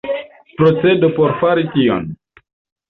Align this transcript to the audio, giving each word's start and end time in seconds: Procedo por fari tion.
Procedo 0.61 1.11
por 1.19 1.37
fari 1.43 1.67
tion. 1.77 2.13